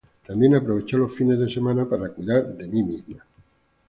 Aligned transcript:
También 0.25 0.55
aprovecho 0.55 0.97
los 0.97 1.15
fines 1.15 1.37
de 1.37 1.47
semana 1.47 1.87
para 1.87 2.09
cuidar 2.09 2.57
de 2.57 2.67
mí 2.67 2.81
misma. 2.81 3.23